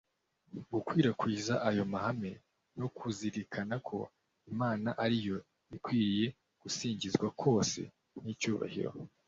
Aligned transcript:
gukwirakwiza 0.73 1.53
ayo 1.69 1.83
mahame 1.93 2.31
no 2.79 2.87
kuzirikana 2.97 3.75
ko 3.87 3.97
imana 4.51 4.89
ari 5.05 5.17
yo 5.27 5.37
ikwiriye 5.75 6.25
gusingizwa 6.61 7.27
kose 7.41 7.81
n'icyubahiro 8.25 8.91